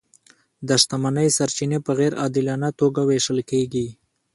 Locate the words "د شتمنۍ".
0.67-1.27